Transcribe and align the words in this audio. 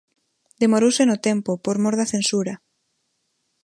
Demorouse 0.61 1.03
no 1.07 1.17
tempo 1.27 1.51
por 1.63 1.75
mor 1.83 1.95
da 1.99 2.09
censura. 2.13 2.53